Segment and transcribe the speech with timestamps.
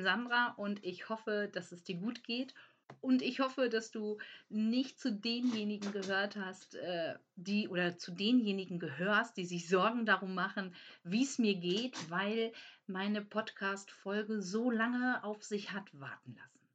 [0.00, 2.54] bin Sandra und ich hoffe, dass es dir gut geht.
[3.02, 4.18] Und ich hoffe, dass du
[4.48, 10.34] nicht zu denjenigen gehört hast, äh, die oder zu denjenigen gehörst, die sich Sorgen darum
[10.34, 10.74] machen,
[11.04, 12.52] wie es mir geht, weil
[12.86, 16.66] meine Podcast-Folge so lange auf sich hat warten lassen.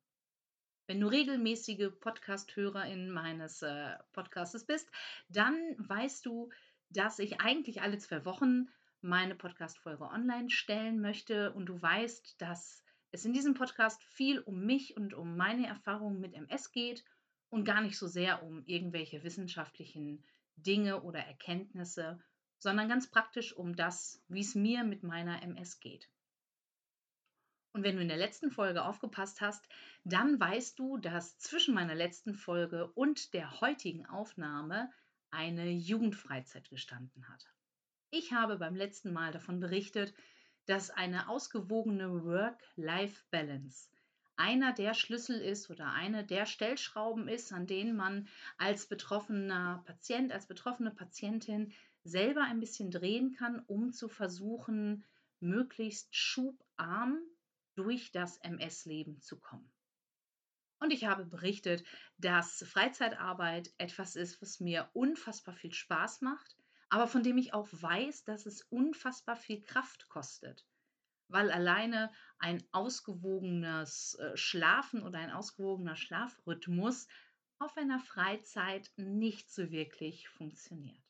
[0.88, 4.90] Wenn du regelmäßige Podcast-Hörerin meines äh, Podcastes bist,
[5.28, 6.50] dann weißt du,
[6.92, 8.70] dass ich eigentlich alle zwei Wochen
[9.02, 12.85] meine Podcast-Folge online stellen möchte und du weißt, dass
[13.16, 17.04] es in diesem Podcast viel um mich und um meine Erfahrungen mit MS geht
[17.50, 20.24] und gar nicht so sehr um irgendwelche wissenschaftlichen
[20.58, 22.20] Dinge oder Erkenntnisse,
[22.60, 26.10] sondern ganz praktisch um das, wie es mir mit meiner MS geht.
[27.72, 29.66] Und wenn du in der letzten Folge aufgepasst hast,
[30.04, 34.92] dann weißt du, dass zwischen meiner letzten Folge und der heutigen Aufnahme
[35.30, 37.46] eine Jugendfreizeit gestanden hat.
[38.12, 40.14] Ich habe beim letzten Mal davon berichtet,
[40.66, 43.90] dass eine ausgewogene Work-Life-Balance
[44.38, 50.32] einer der Schlüssel ist oder eine der Stellschrauben ist, an denen man als betroffener Patient,
[50.32, 55.04] als betroffene Patientin selber ein bisschen drehen kann, um zu versuchen,
[55.40, 57.20] möglichst schubarm
[57.76, 59.72] durch das MS-Leben zu kommen.
[60.80, 61.84] Und ich habe berichtet,
[62.18, 66.56] dass Freizeitarbeit etwas ist, was mir unfassbar viel Spaß macht,
[66.90, 70.66] aber von dem ich auch weiß, dass es unfassbar viel Kraft kostet,
[71.28, 77.08] weil alleine ein ausgewogenes äh, Schlafen oder ein ausgewogener Schlafrhythmus
[77.60, 81.02] auf einer Freizeit nicht so wirklich funktioniert.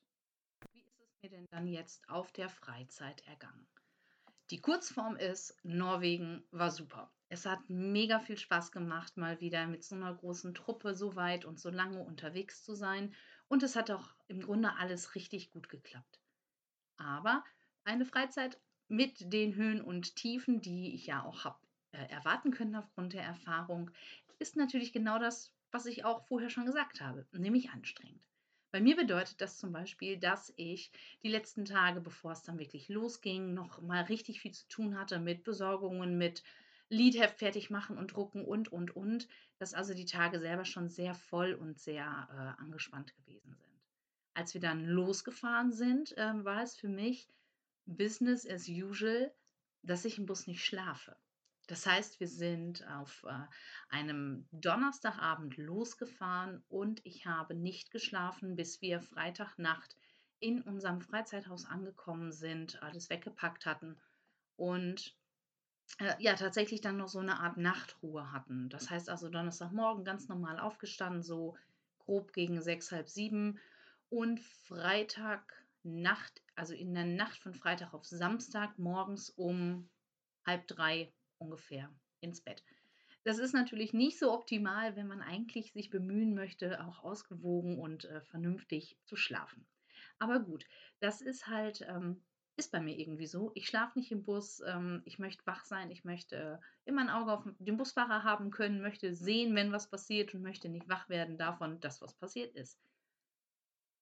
[0.72, 3.66] Wie ist es mir denn dann jetzt auf der Freizeit ergangen?
[4.50, 7.12] Die Kurzform ist, Norwegen war super.
[7.28, 11.44] Es hat mega viel Spaß gemacht, mal wieder mit so einer großen Truppe so weit
[11.44, 13.12] und so lange unterwegs zu sein.
[13.48, 16.20] Und es hat auch im Grunde alles richtig gut geklappt.
[16.96, 17.44] Aber
[17.84, 21.58] eine Freizeit mit den Höhen und Tiefen, die ich ja auch habe
[21.92, 23.90] äh, erwarten können aufgrund der Erfahrung,
[24.38, 28.22] ist natürlich genau das, was ich auch vorher schon gesagt habe, nämlich anstrengend.
[28.72, 30.90] Bei mir bedeutet das zum Beispiel, dass ich
[31.22, 35.18] die letzten Tage, bevor es dann wirklich losging, noch mal richtig viel zu tun hatte
[35.18, 36.42] mit Besorgungen, mit
[36.88, 41.14] Liedheft fertig machen und drucken und, und, und, dass also die Tage selber schon sehr
[41.14, 43.82] voll und sehr äh, angespannt gewesen sind.
[44.34, 47.28] Als wir dann losgefahren sind, äh, war es für mich
[47.86, 49.32] Business as usual,
[49.82, 51.16] dass ich im Bus nicht schlafe.
[51.68, 53.46] Das heißt, wir sind auf äh,
[53.88, 59.96] einem Donnerstagabend losgefahren und ich habe nicht geschlafen, bis wir Freitagnacht
[60.38, 63.96] in unserem Freizeithaus angekommen sind, alles weggepackt hatten
[64.56, 65.16] und
[66.18, 68.68] ja, tatsächlich dann noch so eine Art Nachtruhe hatten.
[68.68, 71.56] Das heißt also Donnerstagmorgen ganz normal aufgestanden, so
[71.98, 73.58] grob gegen sechs, halb sieben
[74.08, 79.88] und Freitagnacht, also in der Nacht von Freitag auf Samstag morgens um
[80.44, 82.62] halb drei ungefähr ins Bett.
[83.24, 88.04] Das ist natürlich nicht so optimal, wenn man eigentlich sich bemühen möchte, auch ausgewogen und
[88.04, 89.66] äh, vernünftig zu schlafen.
[90.18, 90.64] Aber gut,
[91.00, 92.22] das ist halt ähm,
[92.56, 93.52] ist bei mir irgendwie so.
[93.54, 97.10] Ich schlafe nicht im Bus, ähm, ich möchte wach sein, ich möchte äh, immer ein
[97.10, 101.08] Auge auf den Busfahrer haben können, möchte sehen, wenn was passiert und möchte nicht wach
[101.08, 102.78] werden davon, dass was passiert ist.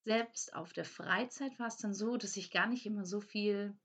[0.04, 3.76] Selbst auf der Freizeit war es dann so, dass ich gar nicht immer so viel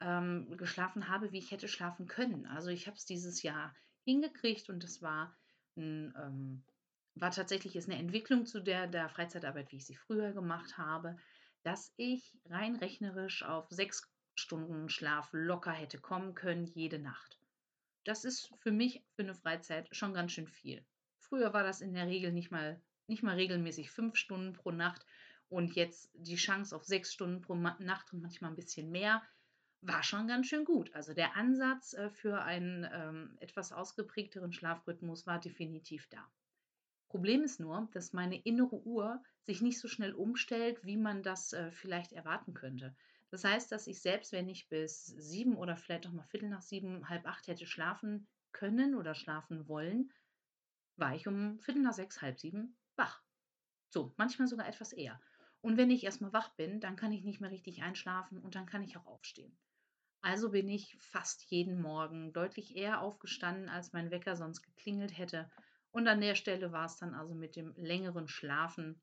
[0.00, 2.46] ähm, geschlafen habe, wie ich hätte schlafen können.
[2.46, 5.36] Also ich habe es dieses Jahr hingekriegt und das war
[5.76, 6.62] ein, ähm,
[7.14, 11.16] war tatsächlich ist eine Entwicklung zu der, der Freizeitarbeit, wie ich sie früher gemacht habe
[11.62, 17.38] dass ich rein rechnerisch auf sechs Stunden Schlaf locker hätte kommen können, jede Nacht.
[18.04, 20.84] Das ist für mich für eine Freizeit schon ganz schön viel.
[21.18, 25.04] Früher war das in der Regel nicht mal, nicht mal regelmäßig fünf Stunden pro Nacht
[25.48, 29.22] und jetzt die Chance auf sechs Stunden pro Nacht und manchmal ein bisschen mehr
[29.82, 30.94] war schon ganz schön gut.
[30.94, 36.26] Also der Ansatz äh, für einen ähm, etwas ausgeprägteren Schlafrhythmus war definitiv da.
[37.10, 41.52] Problem ist nur, dass meine innere Uhr sich nicht so schnell umstellt, wie man das
[41.52, 42.94] äh, vielleicht erwarten könnte.
[43.30, 46.62] Das heißt, dass ich selbst, wenn ich bis sieben oder vielleicht auch mal Viertel nach
[46.62, 50.12] sieben, halb acht hätte schlafen können oder schlafen wollen,
[50.96, 53.20] war ich um Viertel nach sechs, halb sieben wach.
[53.88, 55.20] So, manchmal sogar etwas eher.
[55.62, 58.66] Und wenn ich erstmal wach bin, dann kann ich nicht mehr richtig einschlafen und dann
[58.66, 59.58] kann ich auch aufstehen.
[60.22, 65.50] Also bin ich fast jeden Morgen deutlich eher aufgestanden, als mein Wecker sonst geklingelt hätte
[65.92, 69.00] und an der Stelle war es dann also mit dem längeren Schlafen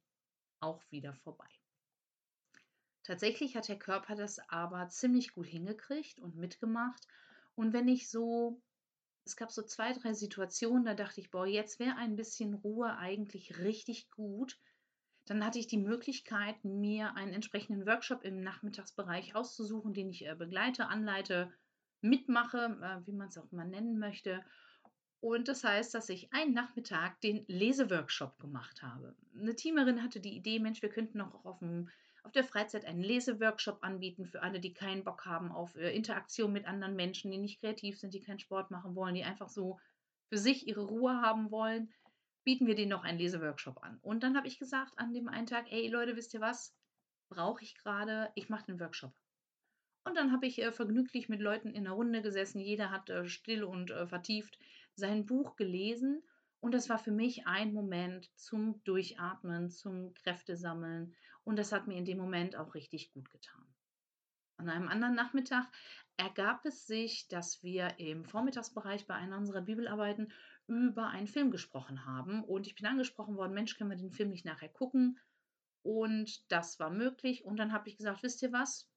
[0.59, 1.49] auch wieder vorbei.
[3.03, 7.07] Tatsächlich hat der Körper das aber ziemlich gut hingekriegt und mitgemacht.
[7.55, 8.61] Und wenn ich so,
[9.25, 12.97] es gab so zwei, drei Situationen, da dachte ich, boah, jetzt wäre ein bisschen Ruhe
[12.97, 14.59] eigentlich richtig gut.
[15.25, 20.35] Dann hatte ich die Möglichkeit, mir einen entsprechenden Workshop im Nachmittagsbereich auszusuchen, den ich äh,
[20.35, 21.53] begleite, anleite,
[22.01, 24.43] mitmache, äh, wie man es auch mal nennen möchte.
[25.19, 29.15] Und das heißt, dass ich einen Nachmittag den Leseworkshop gemacht habe.
[29.39, 31.89] Eine Teamerin hatte die Idee, Mensch, wir könnten noch auf, dem,
[32.23, 36.53] auf der Freizeit einen Leseworkshop anbieten für alle, die keinen Bock haben auf äh, Interaktion
[36.53, 39.79] mit anderen Menschen, die nicht kreativ sind, die keinen Sport machen wollen, die einfach so
[40.29, 41.91] für sich ihre Ruhe haben wollen,
[42.43, 43.97] bieten wir denen noch einen Leseworkshop an.
[44.03, 46.73] Und dann habe ich gesagt an dem einen Tag, ey Leute, wisst ihr was?
[47.29, 49.13] Brauche ich gerade, ich mache den Workshop.
[50.05, 52.61] Und dann habe ich äh, vergnüglich mit Leuten in der Runde gesessen.
[52.61, 54.57] Jeder hat äh, still und äh, vertieft
[54.97, 56.23] sein Buch gelesen.
[56.59, 61.15] Und das war für mich ein Moment zum Durchatmen, zum Kräftesammeln.
[61.43, 63.65] Und das hat mir in dem Moment auch richtig gut getan.
[64.57, 65.67] An einem anderen Nachmittag
[66.17, 70.33] ergab es sich, dass wir im Vormittagsbereich bei einer unserer Bibelarbeiten
[70.65, 72.43] über einen Film gesprochen haben.
[72.43, 75.19] Und ich bin angesprochen worden, Mensch, können wir den Film nicht nachher gucken?
[75.83, 77.45] Und das war möglich.
[77.45, 78.89] Und dann habe ich gesagt, wisst ihr was?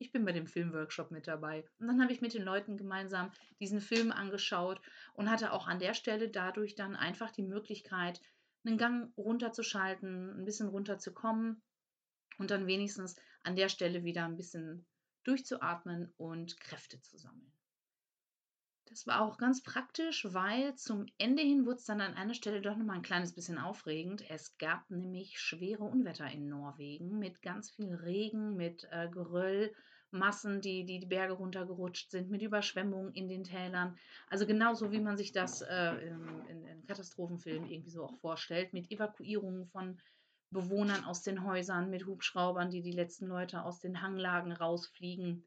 [0.00, 1.64] Ich bin bei dem Filmworkshop mit dabei.
[1.78, 3.30] Und dann habe ich mit den Leuten gemeinsam
[3.60, 4.80] diesen Film angeschaut
[5.14, 8.20] und hatte auch an der Stelle dadurch dann einfach die Möglichkeit,
[8.64, 11.62] einen Gang runterzuschalten, ein bisschen runterzukommen
[12.38, 14.86] und dann wenigstens an der Stelle wieder ein bisschen
[15.24, 17.52] durchzuatmen und Kräfte zu sammeln.
[18.86, 22.60] Das war auch ganz praktisch, weil zum Ende hin wurde es dann an einer Stelle
[22.60, 24.28] doch nochmal ein kleines bisschen aufregend.
[24.30, 29.72] Es gab nämlich schwere Unwetter in Norwegen mit ganz viel Regen, mit äh, Geröll
[30.12, 33.98] Massen, die, die Berge runtergerutscht sind, mit Überschwemmungen in den Tälern.
[34.28, 38.72] Also genauso wie man sich das äh, in, in, in Katastrophenfilmen irgendwie so auch vorstellt,
[38.72, 40.00] mit Evakuierungen von
[40.50, 45.46] Bewohnern aus den Häusern, mit Hubschraubern, die die letzten Leute aus den Hanglagen rausfliegen.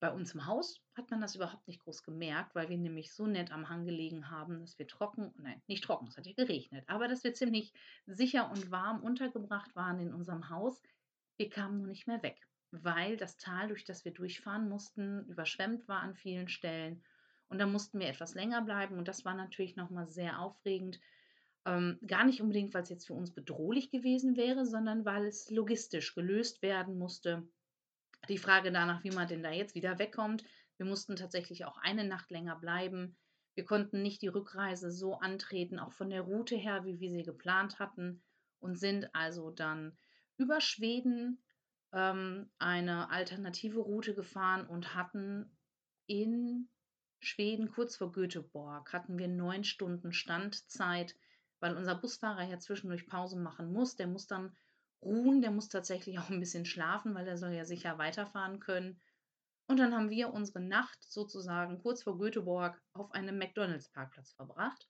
[0.00, 3.26] Bei uns im Haus hat man das überhaupt nicht groß gemerkt, weil wir nämlich so
[3.26, 6.84] nett am Hang gelegen haben, dass wir trocken, nein, nicht trocken, es hat ja geregnet,
[6.88, 7.72] aber dass wir ziemlich
[8.06, 10.80] sicher und warm untergebracht waren in unserem Haus.
[11.36, 15.88] Wir kamen nur nicht mehr weg weil das Tal, durch das wir durchfahren mussten, überschwemmt
[15.88, 17.02] war an vielen Stellen.
[17.48, 18.98] Und da mussten wir etwas länger bleiben.
[18.98, 21.00] Und das war natürlich nochmal sehr aufregend.
[21.64, 25.50] Ähm, gar nicht unbedingt, weil es jetzt für uns bedrohlich gewesen wäre, sondern weil es
[25.50, 27.48] logistisch gelöst werden musste.
[28.28, 30.44] Die Frage danach, wie man denn da jetzt wieder wegkommt.
[30.76, 33.16] Wir mussten tatsächlich auch eine Nacht länger bleiben.
[33.54, 37.24] Wir konnten nicht die Rückreise so antreten, auch von der Route her, wie wir sie
[37.24, 38.22] geplant hatten,
[38.60, 39.96] und sind also dann
[40.36, 41.42] über Schweden
[41.92, 45.56] ähm, eine alternative Route gefahren und hatten
[46.06, 46.68] in
[47.20, 51.16] Schweden, kurz vor Göteborg, hatten wir neun Stunden Standzeit,
[51.60, 53.96] weil unser Busfahrer ja zwischendurch Pause machen muss.
[53.96, 54.56] Der muss dann
[55.02, 59.00] ruhen, der muss tatsächlich auch ein bisschen schlafen, weil er soll ja sicher weiterfahren können.
[59.66, 64.88] Und dann haben wir unsere Nacht sozusagen kurz vor Göteborg auf einem McDonalds-Parkplatz verbracht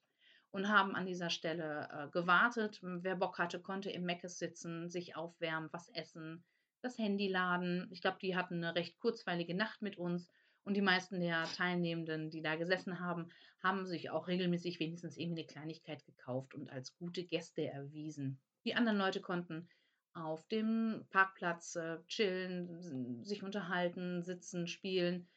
[0.51, 2.79] und haben an dieser Stelle äh, gewartet.
[2.81, 6.45] Wer Bock hatte, konnte im Meckes sitzen, sich aufwärmen, was essen,
[6.81, 7.87] das Handy laden.
[7.91, 10.29] Ich glaube, die hatten eine recht kurzweilige Nacht mit uns.
[10.63, 13.29] Und die meisten der Teilnehmenden, die da gesessen haben,
[13.63, 18.39] haben sich auch regelmäßig wenigstens irgendwie eine Kleinigkeit gekauft und als gute Gäste erwiesen.
[18.65, 19.67] Die anderen Leute konnten
[20.13, 25.27] auf dem Parkplatz äh, chillen, sich unterhalten, sitzen, spielen.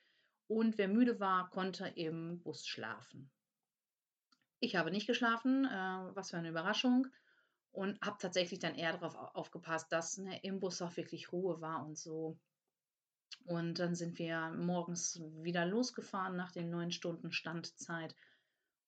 [0.49, 3.31] Und wer müde war, konnte im Bus schlafen.
[4.61, 7.07] Ich habe nicht geschlafen, äh, was für eine Überraschung
[7.73, 11.85] und habe tatsächlich dann eher darauf aufgepasst, dass ne, im Bus auch wirklich Ruhe war
[11.85, 12.39] und so.
[13.47, 18.15] Und dann sind wir morgens wieder losgefahren nach den neun Stunden Standzeit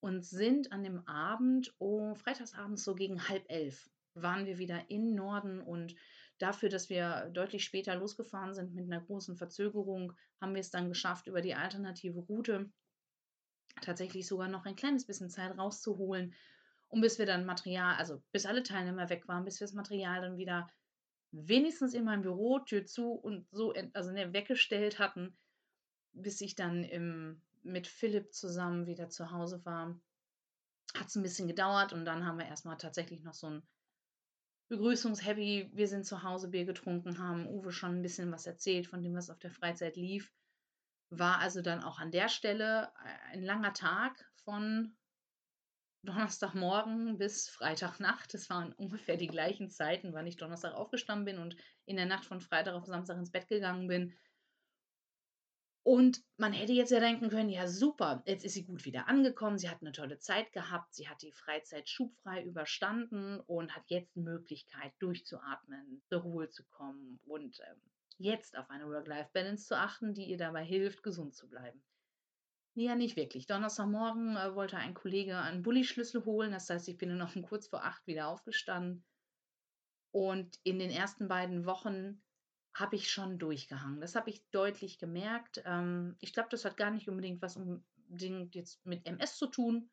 [0.01, 5.15] und sind an dem Abend, oh, freitagsabends so gegen halb elf, waren wir wieder in
[5.15, 5.97] Norden und
[6.39, 10.89] dafür, dass wir deutlich später losgefahren sind mit einer großen Verzögerung, haben wir es dann
[10.89, 12.71] geschafft, über die alternative Route
[13.81, 16.35] tatsächlich sogar noch ein kleines bisschen Zeit rauszuholen
[16.95, 20.21] und bis wir dann Material, also bis alle Teilnehmer weg waren, bis wir das Material
[20.21, 20.71] dann wieder
[21.33, 25.37] wenigstens in meinem Büro, Tür zu und so, also ne, weggestellt hatten,
[26.13, 30.01] bis ich dann im, mit Philipp zusammen wieder zu Hause war.
[30.97, 33.63] Hat es ein bisschen gedauert und dann haben wir erstmal tatsächlich noch so ein
[34.69, 39.03] Begrüßungshappy, wir sind zu Hause Bier getrunken, haben Uwe schon ein bisschen was erzählt von
[39.03, 40.33] dem, was auf der Freizeit lief.
[41.11, 42.93] War also dann auch an der Stelle
[43.33, 44.97] ein langer Tag von
[46.05, 48.35] Donnerstagmorgen bis Freitagnacht.
[48.35, 51.57] Das waren ungefähr die gleichen Zeiten, wann ich Donnerstag aufgestanden bin und
[51.87, 54.15] in der Nacht von Freitag auf Samstag ins Bett gegangen bin.
[55.85, 59.59] Und man hätte jetzt ja denken können, ja super, jetzt ist sie gut wieder angekommen,
[59.59, 64.15] sie hat eine tolle Zeit gehabt, sie hat die Freizeit schubfrei überstanden und hat jetzt
[64.17, 67.83] die Möglichkeit durchzuatmen, zur Ruhe zu kommen und ähm,
[68.17, 71.83] jetzt auf eine Work-Life-Balance zu achten, die ihr dabei hilft, gesund zu bleiben.
[72.77, 73.47] Ja, nicht wirklich.
[73.47, 76.51] Donnerstagmorgen äh, wollte ein Kollege einen Bulli-Schlüssel holen.
[76.51, 79.05] Das heißt, ich bin noch um kurz vor acht wieder aufgestanden.
[80.11, 82.21] Und in den ersten beiden Wochen
[82.73, 84.01] habe ich schon durchgehangen.
[84.01, 85.63] Das habe ich deutlich gemerkt.
[85.65, 89.89] Ähm, ich glaube, das hat gar nicht unbedingt was unbedingt jetzt mit MS zu tun.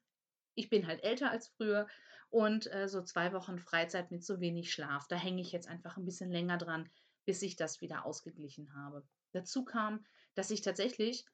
[0.56, 1.88] Ich bin halt älter als früher
[2.30, 5.08] und äh, so zwei Wochen Freizeit mit so wenig Schlaf.
[5.08, 6.90] Da hänge ich jetzt einfach ein bisschen länger dran,
[7.26, 9.08] bis ich das wieder ausgeglichen habe.
[9.34, 11.26] Dazu kam, dass ich tatsächlich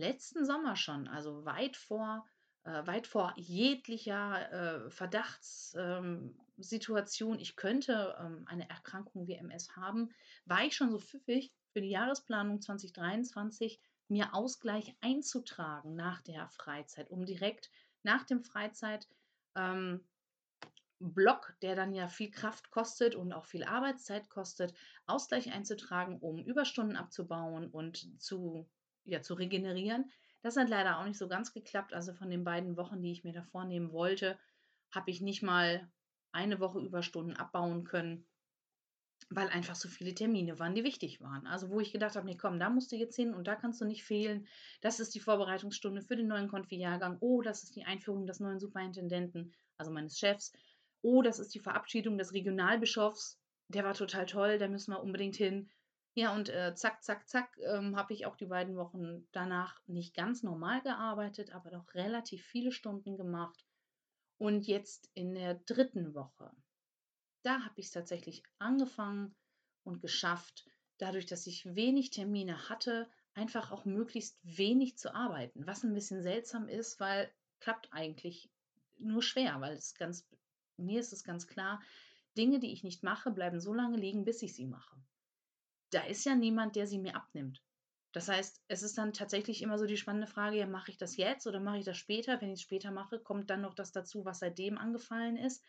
[0.00, 2.26] letzten Sommer schon, also weit vor,
[2.64, 10.10] äh, weit vor jeglicher äh, Verdachtssituation, ähm, ich könnte ähm, eine Erkrankung wie MS haben,
[10.44, 17.10] war ich schon so pfiffig für die Jahresplanung 2023 mir Ausgleich einzutragen nach der Freizeit,
[17.10, 17.70] um direkt
[18.02, 19.06] nach dem Freizeit
[19.54, 20.04] ähm,
[21.00, 24.74] Block, der dann ja viel Kraft kostet und auch viel Arbeitszeit kostet,
[25.06, 28.68] Ausgleich einzutragen, um Überstunden abzubauen und zu,
[29.04, 30.10] ja, zu regenerieren.
[30.42, 31.92] Das hat leider auch nicht so ganz geklappt.
[31.92, 34.38] Also von den beiden Wochen, die ich mir da vornehmen wollte,
[34.90, 35.90] habe ich nicht mal
[36.32, 38.26] eine Woche Überstunden abbauen können,
[39.28, 41.46] weil einfach so viele Termine waren, die wichtig waren.
[41.46, 43.80] Also wo ich gedacht habe, nee, komm, da musst du jetzt hin und da kannst
[43.80, 44.46] du nicht fehlen.
[44.80, 47.18] Das ist die Vorbereitungsstunde für den neuen Konfi-Jahrgang.
[47.20, 50.52] Oh, das ist die Einführung des neuen Superintendenten, also meines Chefs
[51.02, 53.38] oh, das ist die Verabschiedung des Regionalbischofs,
[53.68, 55.70] der war total toll, da müssen wir unbedingt hin.
[56.14, 60.14] Ja, und äh, zack, zack, zack, ähm, habe ich auch die beiden Wochen danach nicht
[60.14, 63.64] ganz normal gearbeitet, aber doch relativ viele Stunden gemacht.
[64.38, 66.50] Und jetzt in der dritten Woche,
[67.42, 69.34] da habe ich es tatsächlich angefangen
[69.84, 70.66] und geschafft,
[70.98, 75.66] dadurch, dass ich wenig Termine hatte, einfach auch möglichst wenig zu arbeiten.
[75.66, 78.50] Was ein bisschen seltsam ist, weil klappt eigentlich
[78.98, 80.26] nur schwer, weil es ganz
[80.80, 81.80] mir ist es ganz klar,
[82.36, 84.96] Dinge, die ich nicht mache, bleiben so lange liegen, bis ich sie mache.
[85.90, 87.62] Da ist ja niemand, der sie mir abnimmt.
[88.12, 91.16] Das heißt, es ist dann tatsächlich immer so die spannende Frage, ja, mache ich das
[91.16, 92.40] jetzt oder mache ich das später?
[92.40, 95.64] Wenn ich es später mache, kommt dann noch das dazu, was seitdem angefallen ist.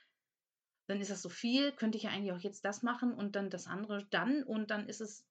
[0.88, 3.50] Dann ist das so viel, könnte ich ja eigentlich auch jetzt das machen und dann
[3.50, 5.24] das andere dann und dann ist es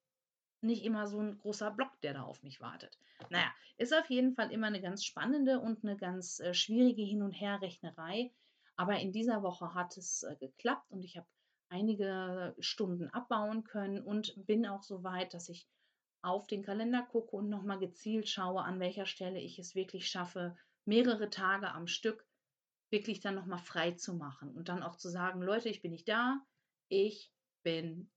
[0.63, 2.97] nicht immer so ein großer Block, der da auf mich wartet.
[3.29, 7.23] Naja, ist auf jeden Fall immer eine ganz spannende und eine ganz äh, schwierige Hin-
[7.23, 8.31] und Herrechnerei,
[8.77, 11.27] aber in dieser Woche hat es äh, geklappt und ich habe
[11.71, 15.67] einige Stunden abbauen können und bin auch so weit, dass ich
[16.23, 20.57] auf den Kalender gucke und nochmal gezielt schaue, an welcher Stelle ich es wirklich schaffe,
[20.85, 22.27] mehrere Tage am Stück
[22.91, 26.09] wirklich dann nochmal frei zu machen und dann auch zu sagen, Leute, ich bin nicht
[26.09, 26.45] da,
[26.89, 28.11] ich bin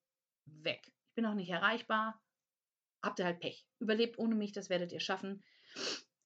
[0.45, 0.91] weg.
[1.09, 2.19] Ich bin auch nicht erreichbar.
[3.03, 3.67] Habt ihr halt Pech.
[3.79, 5.43] Überlebt ohne mich, das werdet ihr schaffen.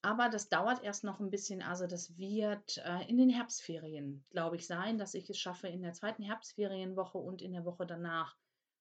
[0.01, 1.61] Aber das dauert erst noch ein bisschen.
[1.61, 5.81] Also das wird äh, in den Herbstferien, glaube ich, sein, dass ich es schaffe, in
[5.81, 8.35] der zweiten Herbstferienwoche und in der Woche danach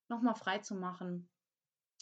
[0.08, 1.28] nochmal frei zu machen.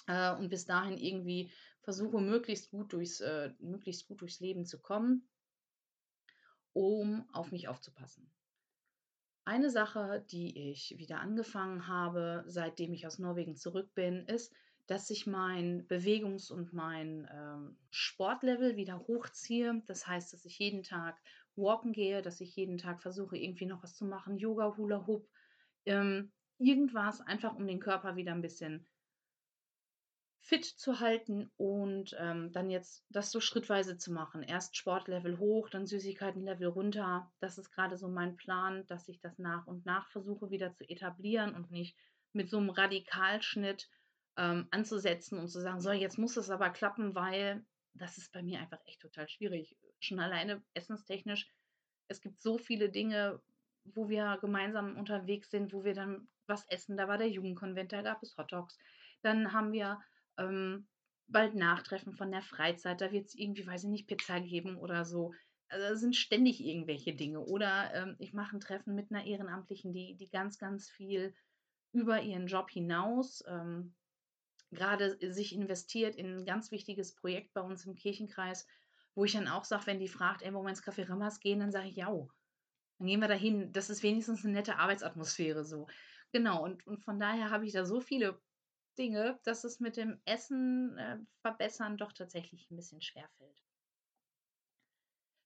[0.06, 1.52] Äh, und bis dahin irgendwie
[1.83, 5.28] versuche, möglichst gut, durchs, äh, möglichst gut durchs Leben zu kommen,
[6.73, 8.30] um auf mich aufzupassen.
[9.47, 14.54] Eine Sache, die ich wieder angefangen habe, seitdem ich aus Norwegen zurück bin, ist,
[14.87, 19.83] dass ich mein Bewegungs- und mein ähm, Sportlevel wieder hochziehe.
[19.87, 21.21] Das heißt, dass ich jeden Tag
[21.57, 25.29] walken gehe, dass ich jeden Tag versuche, irgendwie noch was zu machen, Yoga, Hula Hoop,
[25.87, 28.87] ähm, irgendwas, einfach um den Körper wieder ein bisschen
[30.45, 34.43] fit zu halten und ähm, dann jetzt das so schrittweise zu machen.
[34.43, 37.33] Erst Sportlevel hoch, dann Süßigkeitenlevel runter.
[37.41, 40.87] Das ist gerade so mein Plan, dass ich das nach und nach versuche wieder zu
[40.87, 41.97] etablieren und nicht
[42.35, 43.88] mit so einem Radikalschnitt
[44.37, 47.64] ähm, anzusetzen und zu sagen, so, jetzt muss es aber klappen, weil
[47.95, 49.76] das ist bei mir einfach echt total schwierig.
[50.00, 51.49] Schon alleine essenstechnisch.
[52.09, 53.41] Es gibt so viele Dinge,
[53.85, 56.97] wo wir gemeinsam unterwegs sind, wo wir dann was essen.
[56.97, 58.79] Da war der Jugendkonvent, da gab es Hotdogs.
[59.23, 60.00] Dann haben wir
[60.37, 60.88] ähm,
[61.29, 63.00] bald Nachtreffen von der Freizeit.
[63.00, 65.33] Da wird es irgendwie, weiß ich nicht, Pizza geben oder so.
[65.69, 67.41] Also es sind ständig irgendwelche Dinge.
[67.41, 71.35] Oder ähm, ich mache ein Treffen mit einer Ehrenamtlichen, die, die ganz, ganz viel
[71.93, 73.95] über ihren Job hinaus ähm,
[74.71, 78.66] gerade sich investiert in ein ganz wichtiges Projekt bei uns im Kirchenkreis,
[79.14, 81.61] wo ich dann auch sage, wenn die fragt, ey, wollen wir ins Café Rammers gehen,
[81.61, 82.09] dann sage ich, ja,
[82.99, 83.73] dann gehen wir dahin.
[83.73, 85.87] Das ist wenigstens eine nette Arbeitsatmosphäre so.
[86.33, 88.40] Genau, und, und von daher habe ich da so viele
[88.99, 93.62] Dinge, dass es mit dem Essen äh, verbessern doch tatsächlich ein bisschen schwer fällt.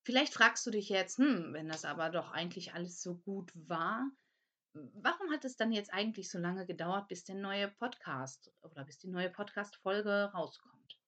[0.05, 4.11] Vielleicht fragst du dich jetzt, hm, wenn das aber doch eigentlich alles so gut war,
[4.95, 8.99] warum hat es dann jetzt eigentlich so lange gedauert, bis der neue Podcast oder bis
[8.99, 10.99] die neue Podcast-Folge rauskommt?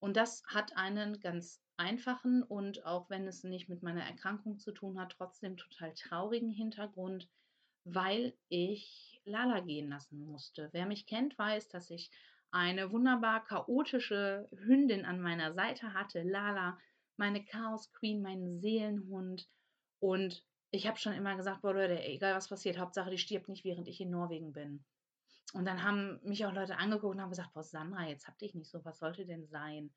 [0.00, 4.72] Und das hat einen ganz einfachen und auch wenn es nicht mit meiner Erkrankung zu
[4.72, 7.28] tun hat, trotzdem total traurigen Hintergrund,
[7.84, 10.68] weil ich Lala gehen lassen musste.
[10.72, 12.10] Wer mich kennt, weiß, dass ich
[12.50, 16.78] eine wunderbar chaotische Hündin an meiner Seite hatte, Lala,
[17.16, 19.48] meine Chaos Queen, meinen Seelenhund.
[20.00, 23.64] Und ich habe schon immer gesagt, boah Leute, egal was passiert, Hauptsache die stirbt nicht,
[23.64, 24.84] während ich in Norwegen bin.
[25.54, 28.54] Und dann haben mich auch Leute angeguckt und haben gesagt: „Boah, Sandra, jetzt hab dich
[28.54, 29.94] nicht so, was sollte denn sein?“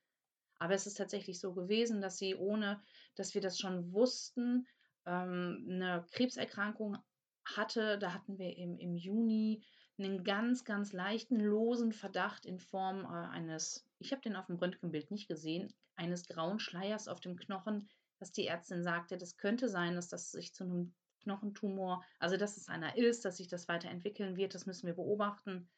[0.59, 2.83] Aber es ist tatsächlich so gewesen, dass sie, ohne
[3.15, 4.67] dass wir das schon wussten,
[5.05, 6.97] ähm, 'ne Krebserkrankung
[7.45, 7.99] hatte.
[7.99, 9.65] Da hatten wir im im Juni
[9.97, 15.11] 'nen ganz, ganz leichten, losen Verdacht in Form, äh, eines ich habe den auf'm Röntgenbild
[15.11, 17.89] nicht gesehen, eines grauen Schleiers auf dem Knochen,
[18.23, 22.55] dass die Ärztin sagte, das könnte sein, dass das sich zu 'nem Knochentumor also, dass
[22.55, 25.69] es einer ist, dass sich das weiterentwickeln wird, das müssen wir beobachten.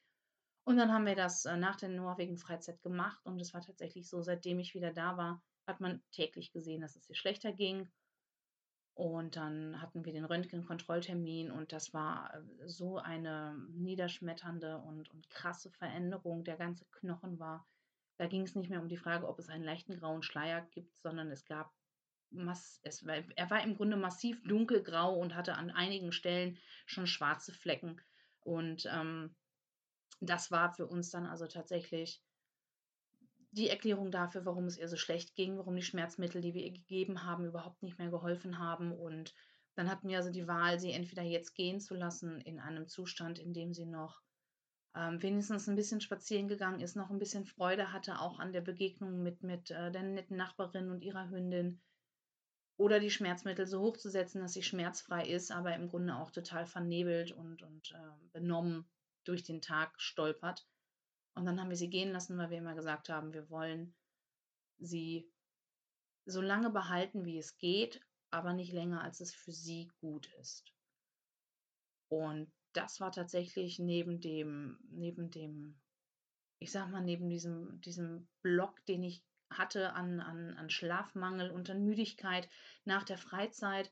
[0.64, 4.22] Und dann haben wir das, äh, nach der Norwegen-Freizeit gemacht und es war tatsächlich so,
[4.22, 7.92] seitdem ich wieder da war, hat man täglich gesehen, dass es ihr schlechter ging.
[8.94, 15.32] Und dann hatten wir den Röntgenkontrolltermin und das war, äh, so eine niederschmetternde und und
[15.32, 16.44] krasse Veränderung.
[16.44, 17.66] Der ganze Knochen war
[18.18, 21.32] da ging's nicht mehr um die Frage, ob es einen leichten grauen Schleier gibt, sondern
[21.32, 21.74] es gab
[22.32, 27.08] mass es war er war im Grunde massiv dunkelgrau und hatte an einigen Stellen schon
[27.08, 28.02] schwarze Flecken.
[28.42, 29.36] Und, ähm,
[30.22, 32.22] das war für uns dann also tatsächlich
[33.52, 36.74] die Erklärung dafür, warum es ihr so schlecht ging, warum die Schmerzmittel, die wir ihr
[36.74, 38.92] gegeben haben, überhaupt nicht mehr geholfen haben.
[38.92, 39.34] Und
[39.76, 43.40] dann hatten wir also die Wahl, sie entweder jetzt gehen zu lassen in einem Zustand,
[43.40, 44.22] in dem sie noch,
[44.96, 48.62] ähm, wenigstens 'n bisschen spazieren gegangen ist, noch 'n bisschen Freude hatte, auch an der
[48.62, 51.82] Begegnung mit mit, äh, der netten Nachbarin und ihrer Hündin.
[52.78, 57.32] Oder die Schmerzmittel so hochzusetzen, dass sie schmerzfrei ist, aber im Grunde auch total vernebelt
[57.32, 58.86] und und, äh, benommen
[59.24, 60.68] durch den Tag stolpert.
[61.36, 63.94] Und dann haben wir sie gehen lassen, weil wir immer gesagt haben, wir wollen
[64.78, 65.30] sie
[66.26, 68.02] so lange behalten, wie es geht,
[68.32, 70.74] aber nicht länger, als es für sie gut ist.
[72.10, 75.80] Und das war tatsächlich neben dem neben dem
[76.60, 81.70] ich sage mal, neben diesem diesem Block, den ich hatte an an an Schlafmangel und
[81.70, 82.50] an Müdigkeit
[82.86, 83.92] nach der Freizeit,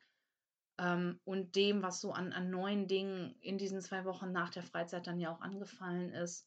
[0.80, 4.64] ähm, und dem, was so an an neuen Dingen in diesen 2 Wochen nach der
[4.64, 6.42] Freizeit dann ja auch angefallen ist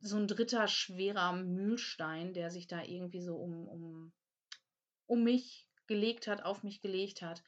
[0.00, 0.68] so 'n 3.
[0.68, 4.12] schwerer Mühlstein, der sich da irgendwie so um um
[5.06, 7.42] um mich gelegt hat auf mich gelegt hat,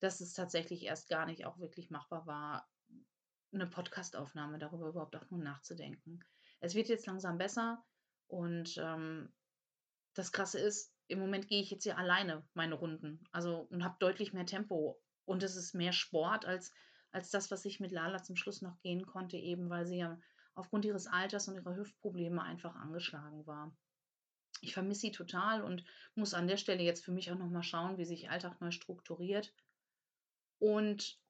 [0.00, 2.68] dass es tatsächlich erst gar nicht auch wirklich machbar war,
[3.52, 6.20] 'ne Podcastaufnahme darüber überhaupt auch nur nachzudenken.
[6.60, 7.84] Es wird jetzt langsam besser
[8.28, 9.34] und, ähm,
[10.14, 13.96] das Krasse ist, im Moment gehe ich jetzt hier alleine meine Runden, also und habe
[13.98, 15.00] deutlich mehr Tempo.
[15.26, 16.72] Und es ist mehr Sport als
[17.14, 20.18] als das, was ich mit Lala zum Schluss noch gehen konnte, eben weil sie ja
[20.54, 23.76] aufgrund ihres Alters und ihrer Hüftprobleme einfach angeschlagen war.
[24.60, 25.84] Ich vermisse sie total und
[26.16, 28.72] muss an der Stelle jetzt für mich auch noch mal schauen, wie sich Alltag neu
[28.72, 29.54] strukturiert.
[30.58, 31.20] Und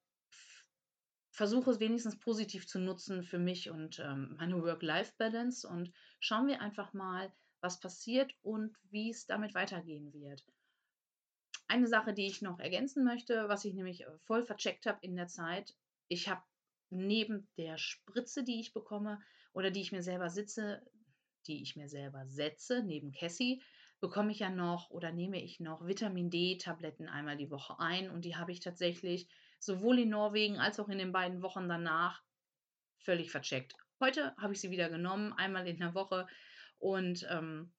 [1.31, 6.63] versuche es wenigstens positiv zu nutzen für mich und, ähm, meine Work-Life-Balance und schauen wir
[6.63, 7.31] einfach mal,
[7.65, 10.45] was passiert und wie's damit weitergehen wird.
[11.67, 15.17] Eine Sache, die ich noch ergänzen möchte, was ich nämlich, äh, voll vercheckt habe in
[15.17, 15.75] der Zeit:
[16.07, 16.43] Ich habe
[16.91, 19.21] neben der Spritze, die ich bekomme
[19.53, 20.83] oder die ich mir selber sitze
[21.47, 23.63] die ich mir selber setze, neben Cassie,
[24.01, 28.37] bekomme ich ja noch oder nehme ich noch Vitamin-D-Tabletten einmal die Woche ein und die
[28.37, 32.23] habe ich tatsächlich sowohl in Norwegen als auch in den beiden Wochen danach
[32.99, 33.75] völlig vercheckt.
[34.01, 36.27] Heute habe ich sie wieder genommen, einmal in der Woche
[36.79, 37.73] und, ähm,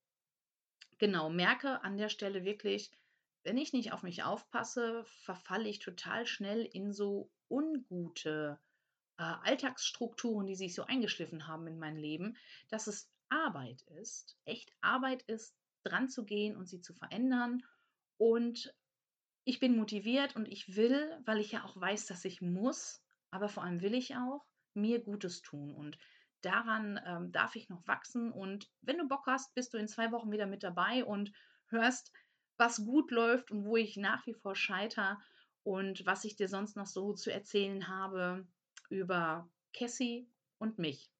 [0.98, 2.92] genau, merke an der Stelle wirklich,
[3.44, 8.60] wenn ich nicht auf mich aufpasse, verfalle ich total schnell in so ungute,
[9.18, 12.38] äh, Alltagsstrukturen, die sich so eingeschliffen haben in mein Leben,
[12.70, 17.64] dass es Arbeit ist echt Arbeit ist, dranzugehen und sie zu verändern.
[18.18, 18.74] Und
[19.44, 23.50] ich bin motiviert und ich will, weil ich ja auch weiß, dass ich muss, aber
[23.50, 25.74] vor allem will ich auch, mir Gutes tun.
[25.74, 25.98] Und
[26.46, 28.32] daran, ähm, darf ich noch wachsen.
[28.32, 31.32] Und wenn du Bock hast, bist du in 2 Wochen wieder mit dabei und
[31.68, 32.12] hörst,
[32.58, 35.18] was gut läuft und wo ich nach wie vor scheitere
[35.64, 38.48] und was ich dir sonst noch so zu erzählen habe
[38.90, 41.12] über Cassie und mich.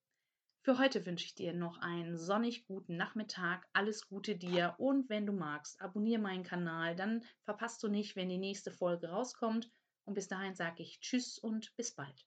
[0.62, 3.68] Für heute wünsche ich dir noch einen sonnig guten Nachmittag.
[3.74, 8.30] Alles Gute dir und wenn du magst, abonniere meinen Kanal, dann verpasst du nicht, wenn
[8.30, 9.70] die nächste Folge rauskommt.
[10.06, 12.26] Und bis dahin sage ich Tschüss und bis bald.